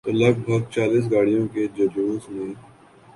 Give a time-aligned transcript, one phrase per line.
[0.05, 2.53] تو لگ بھگ چالیس گاڑیوں کے جلوس میں۔